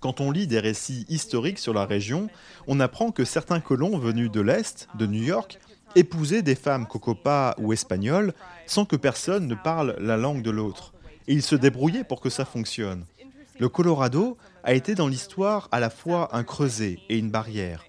Quand 0.00 0.20
on 0.20 0.30
lit 0.30 0.46
des 0.46 0.60
récits 0.60 1.06
historiques 1.08 1.58
sur 1.58 1.72
la 1.72 1.86
région, 1.86 2.28
on 2.66 2.80
apprend 2.80 3.10
que 3.12 3.24
certains 3.24 3.60
colons 3.60 3.98
venus 3.98 4.30
de 4.30 4.40
l'Est, 4.40 4.88
de 4.94 5.06
New 5.06 5.22
York, 5.22 5.58
épousaient 5.94 6.42
des 6.42 6.54
femmes 6.54 6.86
Kokopa 6.86 7.54
ou 7.58 7.72
espagnoles 7.72 8.34
sans 8.66 8.84
que 8.84 8.96
personne 8.96 9.46
ne 9.46 9.54
parle 9.54 9.96
la 9.98 10.16
langue 10.16 10.42
de 10.42 10.50
l'autre. 10.50 10.92
Et 11.28 11.32
ils 11.32 11.42
se 11.42 11.56
débrouillaient 11.56 12.04
pour 12.04 12.20
que 12.20 12.30
ça 12.30 12.44
fonctionne. 12.44 13.04
Le 13.58 13.70
Colorado 13.70 14.36
a 14.64 14.74
été 14.74 14.94
dans 14.94 15.08
l'histoire 15.08 15.68
à 15.72 15.80
la 15.80 15.88
fois 15.88 16.36
un 16.36 16.44
creuset 16.44 16.98
et 17.08 17.16
une 17.16 17.30
barrière. 17.30 17.84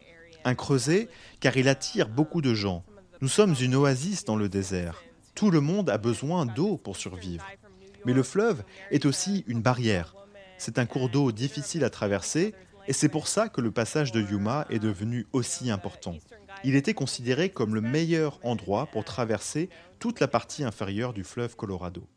Un 0.46 0.56
creuset 0.56 1.10
car 1.42 1.58
il 1.58 1.68
attire 1.68 2.08
beaucoup 2.08 2.42
de 2.42 2.54
gens. 2.54 2.86
Nous 3.20 3.28
sommes 3.28 3.54
une 3.60 3.76
oasis 3.76 4.24
dans 4.24 4.38
le 4.38 4.48
désert. 4.48 5.04
Tout 5.36 5.52
le 5.52 5.60
monde 5.60 5.90
a 5.90 5.98
besoin 5.98 6.46
d'eau 6.46 6.78
pour 6.78 6.96
survivre. 6.96 7.46
Mais 8.06 8.14
le 8.14 8.24
fleuve 8.24 8.64
est 8.92 9.06
aussi 9.06 9.44
une 9.48 9.62
barrière. 9.62 10.16
C'est 10.58 10.80
un 10.80 10.86
cours 10.86 11.10
d'eau 11.10 11.34
difficile 11.34 11.84
à 11.84 11.90
traverser 11.90 12.56
et 12.88 12.94
c'est 12.94 13.10
pour 13.10 13.28
ça 13.28 13.50
que 13.50 13.60
le 13.60 13.72
passage 13.72 14.14
de 14.14 14.22
Yuma 14.22 14.66
est 14.70 14.80
devenu 14.80 15.28
aussi 15.34 15.70
important. 15.70 16.16
Il 16.64 16.76
était 16.76 16.94
considéré 16.94 17.50
comme 17.50 17.76
le 17.76 17.82
meilleur 17.82 18.40
endroit 18.42 18.86
pour 18.86 19.04
traverser 19.04 19.70
toute 20.00 20.22
la 20.22 20.30
partie 20.30 20.64
inférieure 20.64 21.12
du 21.12 21.26
fleuve 21.26 21.58
Colorado. 21.58 22.08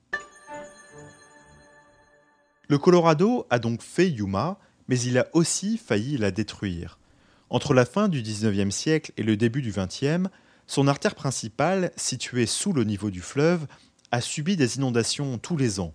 Le 2.71 2.79
Colorado 2.79 3.49
a 3.51 3.59
donc 3.59 3.83
fait 3.83 4.09
Yuma, 4.09 4.57
mais 4.87 5.01
il 5.01 5.19
a 5.19 5.27
aussi 5.33 5.77
failli 5.77 6.17
la 6.17 6.31
détruire. 6.31 7.01
Entre 7.49 7.75
la 7.75 7.85
fin 7.85 8.07
du 8.07 8.23
19e 8.23 8.71
siècle 8.71 9.11
et 9.17 9.25
le 9.25 9.37
début 9.37 9.61
du 9.61 9.73
20e, 9.73 10.29
son 10.69 10.87
artère 10.87 11.17
principale, 11.17 11.91
située 11.97 12.47
sous 12.47 12.73
le 12.73 12.85
niveau 12.85 13.11
du 13.11 13.23
fleuve, 13.23 13.67
a 14.13 14.21
subi 14.21 14.57
des 14.57 14.77
inondations 14.77 15.37
tous 15.37 15.57
les 15.57 15.81
ans. 15.81 15.95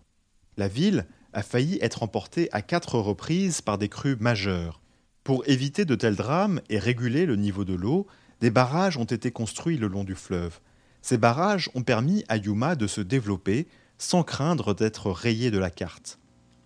La 0.58 0.68
ville 0.68 1.06
a 1.32 1.44
failli 1.44 1.80
être 1.80 2.04
emportée 2.04 2.50
à 2.52 2.62
quatre 2.62 3.00
reprises 3.00 3.62
par 3.62 3.78
des 3.78 3.88
crues 3.88 4.18
majeures. 4.20 4.82
Pour 5.24 5.48
éviter 5.48 5.86
de 5.86 5.96
tels 5.96 6.18
drames 6.18 6.60
et 6.68 6.78
réguler 6.78 7.26
le 7.26 7.38
niveau 7.38 7.64
de 7.64 7.74
l'eau, 7.74 8.06
des 8.42 8.50
barrages 8.50 8.98
ont 8.98 9.06
été 9.06 9.32
construits 9.32 9.78
le 9.78 9.88
long 9.88 10.04
du 10.04 10.16
fleuve. 10.16 10.60
Ces 11.02 11.18
barrages 11.18 11.70
ont 11.74 11.84
permis 11.84 12.26
à 12.28 12.36
Yuma 12.36 12.76
de 12.76 12.86
se 12.86 13.00
développer 13.00 13.66
sans 13.98 14.24
craindre 14.24 14.76
d'être 14.76 15.10
rayé 15.10 15.52
de 15.52 15.58
la 15.58 15.70
carte. 15.70 16.20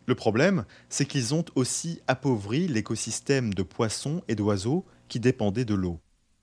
Le 0.09 0.15
problème, 0.15 0.65
c'est 0.89 1.05
qu'ils 1.05 1.35
ont 1.35 1.45
aussi 1.53 2.01
appauvri 2.07 2.67
l'écosystème 2.67 3.53
de 3.53 3.61
poissons 3.61 4.23
et 4.27 4.33
d'oiseaux 4.33 4.83
qui 5.07 5.19
dépendaient 5.19 5.65
de 5.65 5.75
l'eau. 5.75 5.99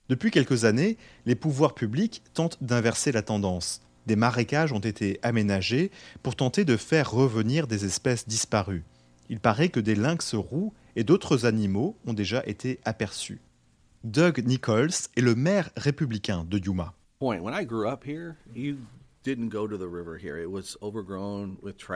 Depuis 0.08 0.30
quelques 0.30 0.64
années, 0.64 0.98
les 1.24 1.34
pouvoirs 1.34 1.74
publics 1.74 2.22
tentent 2.32 2.62
d'inverser 2.62 3.10
la 3.10 3.22
tendance. 3.22 3.82
Des 4.06 4.14
marécages 4.14 4.72
ont 4.72 4.78
été 4.78 5.18
aménagés 5.24 5.90
pour 6.22 6.36
tenter 6.36 6.64
de 6.64 6.76
faire 6.76 7.10
revenir 7.10 7.66
des 7.66 7.84
espèces 7.84 8.28
disparues. 8.28 8.84
Il 9.30 9.40
paraît 9.40 9.70
que 9.70 9.80
des 9.80 9.96
lynx 9.96 10.36
roux 10.36 10.72
et 10.94 11.02
d'autres 11.02 11.44
animaux 11.44 11.96
ont 12.06 12.14
déjà 12.14 12.44
été 12.46 12.78
aperçus. 12.84 13.40
Doug 14.04 14.44
Nichols 14.46 15.08
est 15.16 15.22
le 15.22 15.34
maire 15.34 15.70
républicain 15.76 16.46
de 16.48 16.58
Yuma. 16.64 16.94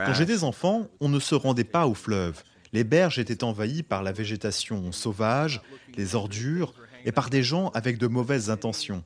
Quand 0.05 0.13
j'étais 0.13 0.43
enfant, 0.43 0.87
on 0.99 1.09
ne 1.09 1.19
se 1.19 1.35
rendait 1.35 1.63
pas 1.63 1.87
au 1.87 1.93
fleuve. 1.93 2.43
Les 2.73 2.83
berges 2.83 3.19
étaient 3.19 3.43
envahies 3.43 3.83
par 3.83 4.03
la 4.03 4.11
végétation 4.11 4.91
sauvage, 4.91 5.61
les 5.95 6.15
ordures, 6.15 6.73
et 7.05 7.11
par 7.11 7.29
des 7.29 7.43
gens 7.43 7.69
avec 7.69 7.97
de 7.97 8.07
mauvaises 8.07 8.49
intentions. 8.49 9.03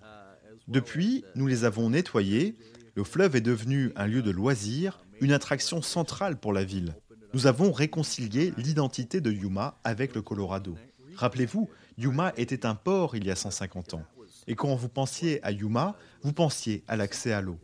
Depuis, 0.67 1.23
nous 1.35 1.47
les 1.47 1.63
avons 1.63 1.89
nettoyés, 1.89 2.55
le 2.95 3.03
fleuve 3.03 3.35
est 3.35 3.41
devenu 3.41 3.91
un 3.95 4.07
lieu 4.07 4.21
de 4.21 4.31
loisirs, 4.31 4.99
une 5.21 5.31
attraction 5.31 5.81
centrale 5.81 6.37
pour 6.37 6.53
la 6.53 6.63
ville. 6.63 6.95
Nous 7.33 7.47
avons 7.47 7.71
réconcilié 7.71 8.53
l'identité 8.57 9.21
de 9.21 9.31
Yuma 9.31 9.77
avec 9.83 10.15
le 10.15 10.21
Colorado. 10.21 10.75
Rappelez-vous, 11.15 11.69
Yuma 11.97 12.33
était 12.37 12.65
un 12.65 12.75
port 12.75 13.15
il 13.15 13.25
y 13.25 13.31
a 13.31 13.35
150 13.35 13.93
ans. 13.95 14.03
Et 14.47 14.55
quand 14.55 14.73
vous 14.75 14.89
pensiez 14.89 15.43
à 15.43 15.51
Yuma, 15.51 15.95
vous 16.21 16.33
pensiez 16.33 16.83
à 16.87 16.95
l'accès 16.95 17.33
à 17.33 17.41
l'eau. 17.41 17.59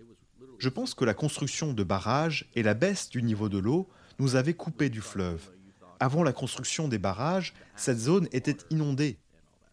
Je 0.62 0.70
pense 0.70 0.94
que 0.94 1.06
la 1.06 1.16
construction 1.16 1.74
de 1.74 1.84
barrages 1.84 2.46
et 2.54 2.62
la 2.62 2.76
baisse 2.76 3.10
du 3.10 3.24
niveau 3.24 3.50
de 3.50 3.58
l'eau 3.58 3.90
nous 4.20 4.36
avaient 4.36 4.54
coupé 4.54 4.90
du 4.90 5.02
fleuve. 5.02 5.50
Avant 6.00 6.22
la 6.22 6.34
construction 6.34 6.88
des 6.88 7.00
barrages, 7.00 7.56
cette 7.76 7.98
zone 7.98 8.28
était 8.32 8.58
inondée. 8.70 9.18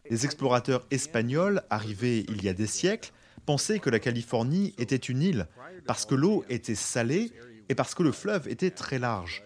Les 0.09 0.25
explorateurs 0.25 0.87
espagnols, 0.89 1.61
arrivés 1.69 2.25
il 2.27 2.43
y 2.43 2.49
a 2.49 2.53
des 2.53 2.65
siècles, 2.65 3.11
pensaient 3.45 3.77
que 3.77 3.91
la 3.91 3.99
Californie 3.99 4.73
était 4.79 4.95
une 4.95 5.21
île 5.21 5.47
parce 5.85 6.07
que 6.07 6.15
l'eau 6.15 6.43
était 6.49 6.73
salée 6.73 7.31
et 7.69 7.75
parce 7.75 7.93
que 7.93 8.01
le 8.01 8.11
fleuve 8.11 8.47
était 8.47 8.71
très 8.71 8.97
large. 8.97 9.43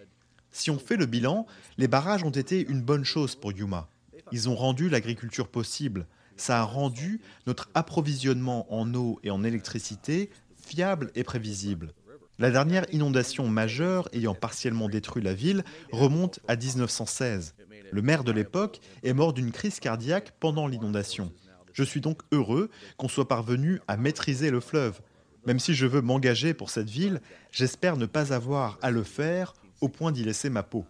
Si 0.50 0.70
on 0.70 0.78
fait 0.78 0.96
le 0.96 1.04
bilan, 1.04 1.46
les 1.76 1.88
barrages 1.88 2.24
ont 2.24 2.30
été 2.30 2.66
une 2.66 2.80
bonne 2.80 3.04
chose 3.04 3.36
pour 3.36 3.52
Yuma. 3.52 3.90
Ils 4.32 4.48
ont 4.48 4.56
rendu 4.56 4.88
l'agriculture 4.88 5.48
possible. 5.48 6.06
Ça 6.38 6.60
a 6.60 6.64
rendu 6.64 7.20
notre 7.46 7.68
approvisionnement 7.74 8.66
en 8.74 8.94
eau 8.94 9.20
et 9.22 9.30
en 9.30 9.44
électricité 9.44 10.30
fiable 10.64 11.10
et 11.14 11.24
prévisible. 11.24 11.92
La 12.38 12.50
dernière 12.50 12.84
inondation 12.92 13.46
majeure 13.48 14.08
ayant 14.12 14.34
partiellement 14.34 14.88
détruit 14.88 15.22
la 15.22 15.34
ville 15.34 15.62
remonte 15.92 16.40
à 16.48 16.56
1916. 16.56 17.54
Le 17.92 18.02
maire 18.02 18.24
de 18.24 18.32
l'époque 18.32 18.80
est 19.04 19.12
mort 19.12 19.32
d'une 19.32 19.52
crise 19.52 19.78
cardiaque 19.78 20.32
pendant 20.40 20.66
l'inondation. 20.66 21.32
Je 21.72 21.84
suis 21.84 22.00
donc 22.00 22.22
heureux 22.32 22.70
qu'on 22.96 23.08
soit 23.08 23.28
parvenu 23.28 23.80
à 23.86 23.96
maîtriser 23.96 24.50
le 24.50 24.60
fleuve. 24.60 25.00
Même 25.46 25.60
si 25.60 25.74
je 25.74 25.86
veux 25.86 26.00
m'engager 26.00 26.54
pour 26.54 26.70
cette 26.70 26.90
ville, 26.90 27.20
j'espère 27.52 27.96
ne 27.96 28.06
pas 28.06 28.32
avoir 28.32 28.78
à 28.82 28.90
le 28.90 29.04
faire 29.04 29.54
au 29.80 29.88
point 29.88 30.10
d'y 30.10 30.24
laisser 30.24 30.50
ma 30.50 30.62
peau. 30.62 30.84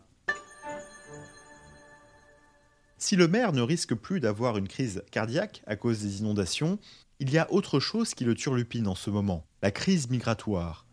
Si 2.96 3.16
le 3.16 3.28
maire 3.28 3.52
ne 3.52 3.60
risque 3.60 3.94
plus 3.94 4.20
d'avoir 4.20 4.56
une 4.56 4.68
crise 4.68 5.02
cardiaque 5.10 5.62
à 5.66 5.76
cause 5.76 6.00
des 6.00 6.20
inondations, 6.20 6.78
il 7.18 7.30
y 7.30 7.38
a 7.38 7.52
autre 7.52 7.80
chose 7.80 8.14
qui 8.14 8.24
le 8.24 8.34
turlupine 8.34 8.88
en 8.88 8.94
ce 8.94 9.10
moment, 9.10 9.46
la 9.64 9.70
crise 9.70 10.10
migratoire. 10.10 10.84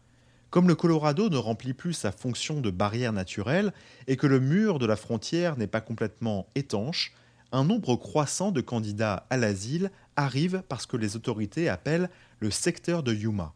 Comme 0.50 0.70
le 0.70 0.76
Colorado 0.76 1.28
ne 1.28 1.36
remplit 1.36 1.74
plus 1.74 1.92
sa 1.92 2.14
fonction 2.14 2.62
de 2.62 2.72
barrière 2.72 3.12
naturelle 3.12 3.74
et 4.08 4.16
que 4.16 4.28
le 4.28 4.40
mur 4.40 4.80
de 4.80 4.86
la 4.86 4.96
frontière 4.96 5.58
n'est 5.58 5.68
pas 5.68 5.82
complètement 5.82 6.48
étanche, 6.56 7.12
un 7.52 7.66
nombre 7.66 7.98
croissant 7.98 8.54
de 8.54 8.62
candidats 8.62 9.28
à 9.30 9.36
l'asile 9.36 9.92
arrive 10.16 10.64
parce 10.70 10.86
que 10.86 10.96
les 10.96 11.18
autorités 11.18 11.68
appellent 11.68 12.10
le 12.40 12.50
secteur 12.50 13.04
de 13.04 13.14
Yuma. 13.14 13.54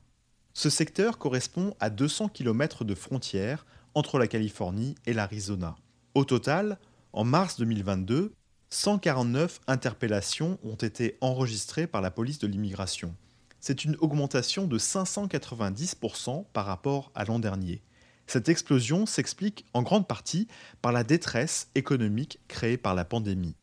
Ce 0.54 0.70
secteur 0.70 1.18
correspond 1.18 1.76
à 1.80 1.90
200 1.90 2.28
km 2.28 2.84
de 2.84 2.94
frontière 2.94 3.66
entre 3.94 4.20
la 4.20 4.28
Californie 4.28 4.96
et 5.06 5.14
l'Arizona. 5.14 5.78
Au 6.14 6.26
total, 6.26 6.78
en 7.14 7.24
mars 7.24 7.56
2022, 7.58 8.34
149 8.70 9.62
interpellations 9.68 10.60
ont 10.66 10.76
été 10.76 11.18
enregistrées 11.22 11.88
par 11.88 12.02
la 12.02 12.12
police 12.12 12.40
de 12.40 12.48
l'immigration 12.48 13.16
c'est 13.66 13.84
une 13.84 13.96
augmentation 14.00 14.68
de 14.68 14.78
590% 14.78 16.46
par 16.54 16.68
rapport 16.68 17.12
à 17.16 17.26
l'an 17.26 17.40
dernier. 17.40 17.82
Cette 18.28 18.48
explosion 18.48 19.08
s'explique 19.08 19.66
en 19.74 19.82
grande 19.82 20.08
partie 20.08 20.48
par 20.84 20.92
la 20.92 21.04
détresse 21.04 21.70
économique 21.74 22.40
créée 22.48 22.78
par 22.78 22.94
la 22.94 23.06
pandémie. 23.06 23.56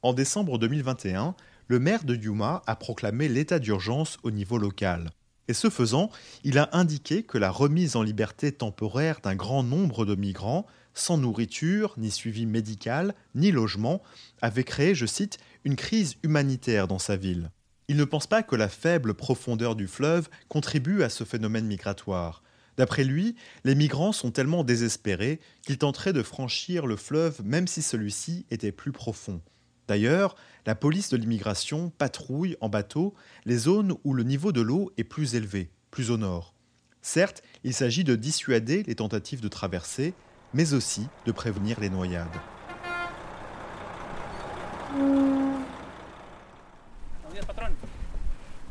En 0.00 0.14
décembre 0.14 0.58
2021, 0.58 1.34
le 1.68 1.78
maire 1.78 2.04
de 2.04 2.14
Yuma 2.14 2.62
a 2.66 2.74
proclamé 2.74 3.28
l'état 3.28 3.58
d'urgence 3.58 4.16
au 4.22 4.30
niveau 4.30 4.56
local. 4.56 5.10
Et 5.48 5.52
ce 5.52 5.68
faisant, 5.68 6.08
il 6.42 6.56
a 6.56 6.70
indiqué 6.72 7.22
que 7.22 7.36
la 7.36 7.50
remise 7.50 7.96
en 7.96 8.02
liberté 8.02 8.50
temporaire 8.50 9.20
d'un 9.22 9.36
grand 9.36 9.62
nombre 9.62 10.06
de 10.06 10.14
migrants, 10.14 10.64
sans 10.94 11.18
nourriture, 11.18 11.92
ni 11.98 12.10
suivi 12.10 12.46
médical, 12.46 13.14
ni 13.34 13.50
logement, 13.50 14.00
avait 14.40 14.64
créé, 14.64 14.94
je 14.94 15.04
cite, 15.04 15.36
une 15.64 15.76
crise 15.76 16.16
humanitaire 16.22 16.88
dans 16.88 16.98
sa 16.98 17.16
ville. 17.16 17.50
Il 17.88 17.96
ne 17.96 18.04
pense 18.04 18.26
pas 18.26 18.42
que 18.42 18.56
la 18.56 18.68
faible 18.68 19.14
profondeur 19.14 19.76
du 19.76 19.86
fleuve 19.86 20.28
contribue 20.48 21.02
à 21.02 21.10
ce 21.10 21.24
phénomène 21.24 21.66
migratoire. 21.66 22.42
D'après 22.76 23.04
lui, 23.04 23.36
les 23.64 23.74
migrants 23.74 24.12
sont 24.12 24.30
tellement 24.30 24.64
désespérés 24.64 25.38
qu'ils 25.62 25.78
tenteraient 25.78 26.12
de 26.12 26.22
franchir 26.22 26.86
le 26.86 26.96
fleuve 26.96 27.42
même 27.44 27.68
si 27.68 27.82
celui-ci 27.82 28.46
était 28.50 28.72
plus 28.72 28.90
profond. 28.90 29.42
D'ailleurs, 29.86 30.34
la 30.64 30.74
police 30.74 31.10
de 31.10 31.18
l'immigration 31.18 31.90
patrouille 31.90 32.56
en 32.62 32.70
bateau 32.70 33.14
les 33.44 33.58
zones 33.58 33.94
où 34.02 34.14
le 34.14 34.22
niveau 34.22 34.50
de 34.50 34.62
l'eau 34.62 34.90
est 34.96 35.04
plus 35.04 35.34
élevé, 35.34 35.70
plus 35.90 36.10
au 36.10 36.16
nord. 36.16 36.54
Certes, 37.02 37.42
il 37.64 37.74
s'agit 37.74 38.02
de 38.02 38.16
dissuader 38.16 38.82
les 38.84 38.94
tentatives 38.94 39.42
de 39.42 39.48
traversée, 39.48 40.14
mais 40.54 40.72
aussi 40.72 41.06
de 41.26 41.32
prévenir 41.32 41.78
les 41.80 41.90
noyades. 41.90 42.28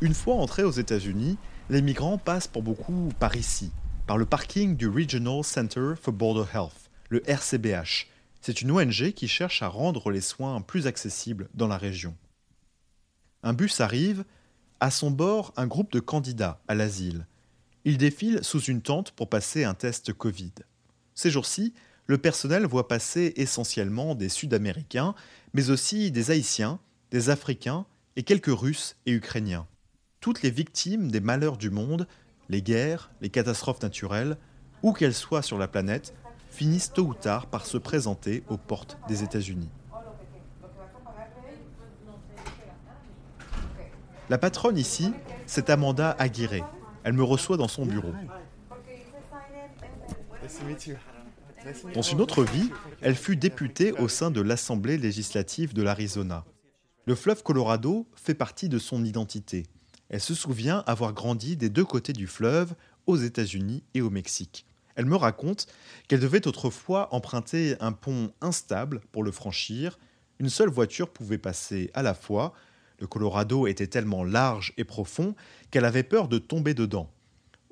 Une 0.03 0.13
fois 0.13 0.36
entrés 0.36 0.65
aux 0.65 0.72
États-Unis, 0.72 1.38
les 1.69 1.81
migrants 1.81 2.17
passent 2.17 2.50
pour 2.50 2.62
beaucoup 2.62 3.07
par 3.22 3.38
ici, 3.38 3.72
par 4.05 4.17
le 4.17 4.25
parking 4.25 4.75
du 4.75 4.89
Regional 4.89 5.45
Center 5.45 5.93
for 5.95 6.13
Border 6.13 6.43
Health, 6.53 6.91
le 7.07 7.24
RCBH. 7.25 8.07
C'est 8.41 8.62
une 8.62 8.72
ONG 8.72 9.13
qui 9.13 9.29
cherche 9.29 9.63
à 9.63 9.69
rendre 9.69 10.12
les 10.12 10.19
soins 10.19 10.60
plus 10.60 10.88
accessibles 10.88 11.48
dans 11.53 11.69
la 11.69 11.77
région. 11.77 12.17
Un 13.43 13.53
bus 13.53 13.79
arrive, 13.79 14.25
à 14.81 14.91
son 14.91 15.10
bord 15.10 15.53
un 15.55 15.67
groupe 15.67 15.93
de 15.93 16.01
candidats 16.01 16.60
à 16.67 16.75
l'asile. 16.75 17.25
Ils 17.86 17.98
défilent 17.98 18.43
sous 18.43 18.60
une 18.60 18.81
tente 18.81 19.12
pour 19.12 19.29
passer 19.29 19.63
un 19.63 19.74
test 19.74 20.12
Covid. 20.12 20.51
Ces 21.15 21.31
jours-ci, 21.31 21.74
le 22.07 22.17
personnel 22.17 22.65
voit 22.65 22.89
passer 22.89 23.31
essentiellement 23.38 24.15
des 24.15 24.27
Sud-Américains, 24.27 25.15
mais 25.53 25.69
aussi 25.69 26.12
des 26.12 26.29
Haïtiens, 26.29 26.81
des 27.10 27.29
Africains 27.29 27.86
et 28.17 28.24
quelques 28.24 28.48
Russes 28.48 28.98
et 29.05 29.13
Ukrainiens 29.13 29.65
toutes 30.24 30.42
les 30.42 30.51
victimes 30.51 31.12
des 31.12 31.20
malheurs 31.20 31.58
du 31.58 31.70
monde, 31.70 32.08
les 32.48 32.62
guerres, 32.62 33.12
les 33.20 33.27
catastrophes 33.27 33.82
naturelles, 33.82 34.38
où 34.82 34.94
qu'elles 34.94 35.13
soient 35.13 35.42
sur 35.42 35.58
la 35.58 35.68
planète, 35.68 36.13
finissent 36.50 36.94
tôt 36.94 37.08
ou 37.08 37.13
tard 37.13 37.48
par 37.48 37.65
se 37.65 37.77
présenter 37.77 38.42
aux 38.48 38.56
portes 38.56 38.98
des 39.10 39.24
États-Unis. 39.24 39.70
La 44.30 44.38
patronne 44.38 44.77
ici, 44.77 45.12
c'est 45.46 45.70
Amanda 45.70 46.12
Aguirre. 46.18 46.70
Elle 47.03 47.13
me 47.13 47.24
reçoit 47.24 47.58
dans 47.58 47.68
son 47.68 47.86
bureau. 47.86 48.13
Dans 51.94 52.01
une 52.01 52.22
autre 52.22 52.46
vie, 52.46 52.72
elle 53.01 53.15
fut 53.15 53.36
députée 53.36 53.92
au 53.92 54.08
sein 54.08 54.32
de 54.32 54.39
l'Assemblée 54.39 54.98
législative 54.98 55.74
de 55.74 55.82
l'Arizona. 55.82 56.46
Le 57.08 57.15
fleuve 57.15 57.44
Colorado 57.44 58.08
fait 58.15 58.36
partie 58.36 58.70
de 58.70 58.80
son 58.80 59.03
identité. 59.03 59.63
Elle 60.10 60.22
se 60.22 60.36
souvient 60.36 60.83
avoir 60.86 61.13
grandi 61.13 61.55
des 61.55 61.69
deux 61.69 61.86
côtés 61.86 62.13
du 62.13 62.27
fleuve, 62.27 62.75
aux 63.07 63.17
États-Unis 63.17 63.83
et 63.93 64.01
au 64.01 64.10
Mexique. 64.10 64.65
Elle 64.95 65.05
me 65.05 65.15
raconte 65.15 65.67
qu'elle 66.07 66.19
devait 66.19 66.48
autrefois 66.48 67.13
emprunter 67.13 67.75
un 67.79 67.91
pont 67.91 68.31
instable 68.41 69.01
pour 69.12 69.24
le 69.24 69.31
franchir. 69.31 69.98
Une 70.39 70.50
seule 70.50 70.69
voiture 70.69 71.10
pouvait 71.10 71.38
passer 71.38 71.89
à 71.93 72.03
la 72.03 72.13
fois. 72.13 72.53
Le 73.00 73.07
Colorado 73.07 73.67
était 73.67 73.88
tellement 73.88 74.24
large 74.24 74.74
et 74.77 74.83
profond 74.83 75.36
qu'elle 75.72 75.86
avait 75.86 76.03
peur 76.03 76.27
de 76.27 76.38
tomber 76.38 76.74
dedans. 76.74 77.10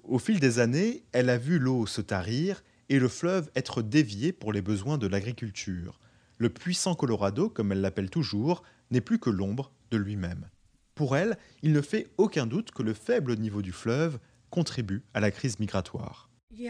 Au 0.04 0.18
fil 0.18 0.40
des 0.40 0.60
années, 0.60 1.04
elle 1.12 1.30
a 1.30 1.38
vu 1.38 1.60
l'eau 1.60 1.86
se 1.86 2.02
tarir 2.02 2.64
et 2.90 3.00
le 3.00 3.08
fleuve 3.08 3.50
être 3.56 3.82
dévié 3.82 4.34
pour 4.34 4.52
les 4.52 4.62
besoins 4.62 4.98
de 4.98 5.08
l'agriculture. 5.08 6.00
Le 6.38 6.50
puissant 6.50 6.96
Colorado, 6.96 7.50
comme 7.50 7.72
elle 7.72 7.82
l'appelle 7.82 8.10
toujours, 8.10 8.64
n'est 8.90 9.00
plus 9.00 9.20
que 9.20 9.30
l'ombre 9.30 9.72
de 9.92 9.98
lui-même. 9.98 10.48
Pour 11.02 11.18
elle, 11.18 11.36
il 11.64 11.74
ne 11.74 11.82
fait 11.82 12.06
aucun 12.20 12.46
doute 12.46 12.70
que 12.70 12.84
le 12.84 12.94
faible 12.94 13.36
niveau 13.36 13.64
du 13.64 13.72
fleuve 13.72 14.20
contribue 14.52 15.02
à 15.16 15.20
la 15.20 15.32
crise 15.32 15.60
migratoire. 15.60 16.30
Les 16.54 16.70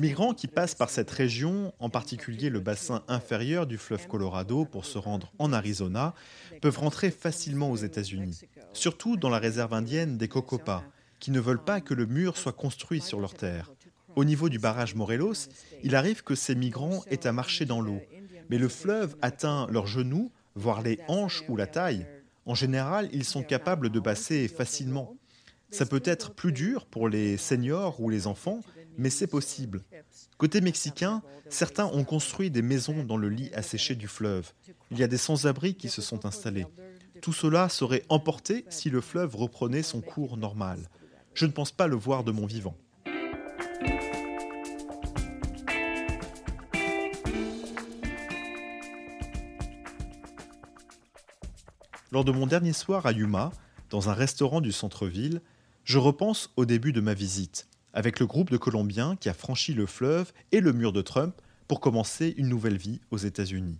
migrants 0.00 0.32
qui 0.32 0.46
passent 0.46 0.74
par 0.74 0.88
cette 0.88 1.10
région, 1.10 1.74
en 1.78 1.90
particulier 1.90 2.48
le 2.48 2.60
bassin 2.60 3.02
inférieur 3.06 3.66
du 3.66 3.76
fleuve 3.76 4.08
Colorado 4.08 4.64
pour 4.64 4.86
se 4.86 4.96
rendre 4.96 5.30
en 5.38 5.52
Arizona, 5.52 6.14
peuvent 6.62 6.78
rentrer 6.78 7.10
facilement 7.10 7.70
aux 7.70 7.76
États-Unis, 7.76 8.40
surtout 8.72 9.18
dans 9.18 9.28
la 9.28 9.38
réserve 9.38 9.74
indienne 9.74 10.16
des 10.16 10.28
Cocopas, 10.28 10.84
qui 11.18 11.32
ne 11.32 11.40
veulent 11.40 11.62
pas 11.62 11.82
que 11.82 11.92
le 11.92 12.06
mur 12.06 12.38
soit 12.38 12.54
construit 12.54 13.02
sur 13.02 13.20
leur 13.20 13.34
terre. 13.34 13.74
Au 14.16 14.24
niveau 14.24 14.48
du 14.48 14.58
barrage 14.58 14.94
Morelos, 14.94 15.50
il 15.82 15.94
arrive 15.94 16.22
que 16.22 16.34
ces 16.34 16.54
migrants 16.54 17.04
aient 17.10 17.26
à 17.26 17.32
marcher 17.32 17.66
dans 17.66 17.82
l'eau, 17.82 18.00
mais 18.48 18.56
le 18.56 18.68
fleuve 18.68 19.16
atteint 19.20 19.66
leurs 19.70 19.86
genoux 19.86 20.32
voire 20.54 20.82
les 20.82 20.98
hanches 21.08 21.44
ou 21.48 21.56
la 21.56 21.66
taille, 21.66 22.06
en 22.48 22.54
général, 22.54 23.10
ils 23.12 23.24
sont 23.24 23.42
capables 23.42 23.90
de 23.90 24.00
passer 24.00 24.48
facilement. 24.48 25.16
Ça 25.70 25.84
peut 25.84 26.02
être 26.04 26.32
plus 26.32 26.52
dur 26.52 26.86
pour 26.86 27.08
les 27.10 27.36
seniors 27.36 28.00
ou 28.00 28.08
les 28.08 28.26
enfants, 28.26 28.60
mais 28.96 29.10
c'est 29.10 29.26
possible. 29.26 29.82
Côté 30.38 30.62
mexicain, 30.62 31.22
certains 31.50 31.84
ont 31.86 32.04
construit 32.04 32.50
des 32.50 32.62
maisons 32.62 33.04
dans 33.04 33.18
le 33.18 33.28
lit 33.28 33.50
asséché 33.52 33.94
du 33.94 34.08
fleuve. 34.08 34.52
Il 34.90 34.98
y 34.98 35.02
a 35.02 35.08
des 35.08 35.18
sans-abri 35.18 35.74
qui 35.74 35.90
se 35.90 36.00
sont 36.00 36.24
installés. 36.24 36.66
Tout 37.20 37.34
cela 37.34 37.68
serait 37.68 38.04
emporté 38.08 38.64
si 38.70 38.88
le 38.88 39.02
fleuve 39.02 39.36
reprenait 39.36 39.82
son 39.82 40.00
cours 40.00 40.38
normal. 40.38 40.88
Je 41.34 41.44
ne 41.44 41.52
pense 41.52 41.70
pas 41.70 41.86
le 41.86 41.96
voir 41.96 42.24
de 42.24 42.32
mon 42.32 42.46
vivant. 42.46 42.76
Lors 52.10 52.24
de 52.24 52.32
mon 52.32 52.46
dernier 52.46 52.72
soir 52.72 53.04
à 53.04 53.12
Yuma, 53.12 53.52
dans 53.90 54.08
un 54.08 54.14
restaurant 54.14 54.62
du 54.62 54.72
centre-ville, 54.72 55.42
je 55.84 55.98
repense 55.98 56.50
au 56.56 56.64
début 56.64 56.92
de 56.92 57.02
ma 57.02 57.12
visite, 57.12 57.68
avec 57.92 58.18
le 58.18 58.26
groupe 58.26 58.50
de 58.50 58.56
Colombiens 58.56 59.16
qui 59.16 59.28
a 59.28 59.34
franchi 59.34 59.74
le 59.74 59.84
fleuve 59.84 60.32
et 60.50 60.60
le 60.60 60.72
mur 60.72 60.94
de 60.94 61.02
Trump 61.02 61.34
pour 61.66 61.80
commencer 61.80 62.34
une 62.38 62.48
nouvelle 62.48 62.78
vie 62.78 63.00
aux 63.10 63.18
États-Unis. 63.18 63.78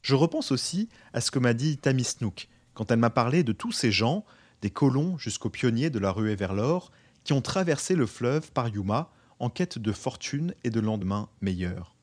Je 0.00 0.14
repense 0.14 0.52
aussi 0.52 0.88
à 1.12 1.20
ce 1.20 1.30
que 1.30 1.38
m'a 1.38 1.52
dit 1.52 1.76
Tammy 1.76 2.04
Snook 2.04 2.48
quand 2.72 2.90
elle 2.90 2.98
m'a 2.98 3.10
parlé 3.10 3.42
de 3.42 3.52
tous 3.52 3.72
ces 3.72 3.92
gens, 3.92 4.24
des 4.62 4.70
colons 4.70 5.18
jusqu'aux 5.18 5.50
pionniers 5.50 5.90
de 5.90 5.98
la 5.98 6.12
ruée 6.12 6.36
vers 6.36 6.54
l'or, 6.54 6.92
qui 7.24 7.34
ont 7.34 7.42
traversé 7.42 7.94
le 7.94 8.06
fleuve 8.06 8.52
par 8.52 8.68
Yuma 8.68 9.10
en 9.38 9.50
quête 9.50 9.78
de 9.78 9.92
fortune 9.92 10.54
et 10.64 10.70
de 10.70 10.80
lendemains 10.80 11.28
meilleurs. 11.42 11.94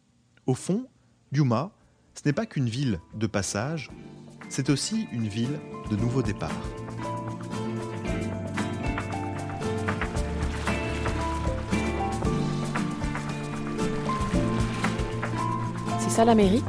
Au 0.45 0.53
fond, 0.53 0.87
Yuma, 1.31 1.71
ce 2.13 2.21
n'est 2.25 2.33
pas 2.33 2.45
qu'une 2.45 2.69
ville 2.69 2.99
de 3.15 3.25
passage, 3.25 3.89
c'est 4.55 4.69
aussi 4.69 5.07
une 5.11 5.27
ville 5.27 5.59
de 5.89 5.95
nouveaux 5.95 6.21
départs. 6.21 6.51
C'est 15.97 16.11
ça 16.11 16.23
l'Amérique, 16.23 16.63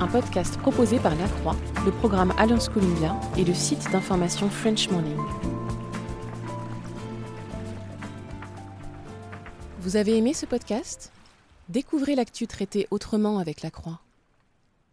un 0.00 0.06
podcast 0.06 0.56
proposé 0.56 0.98
par 0.98 1.14
La 1.16 1.28
Croix, 1.28 1.54
le 1.84 1.90
programme 1.92 2.32
Alliance 2.38 2.70
Columbia 2.70 3.14
et 3.36 3.44
le 3.44 3.52
site 3.52 3.90
d'information 3.92 4.48
French 4.48 4.88
Morning. 4.88 5.20
Vous 9.80 9.96
avez 9.96 10.16
aimé 10.16 10.32
ce 10.32 10.46
podcast? 10.46 11.12
Découvrez 11.68 12.14
l'actu 12.14 12.46
traité 12.46 12.88
autrement 12.90 13.38
avec 13.38 13.60
La 13.60 13.70
Croix 13.70 14.00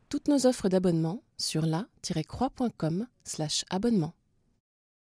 toutes 0.09 0.27
nos 0.29 0.45
offres 0.45 0.69
d'abonnement 0.69 1.19
sur 1.37 1.65
la-croix.com/abonnement. 1.65 4.13